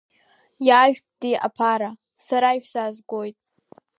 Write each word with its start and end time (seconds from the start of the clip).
Иаажәг, 0.67 1.05
ди, 1.19 1.35
аԥара, 1.47 1.91
сара 2.25 2.49
ишәзаазгоит! 2.57 3.37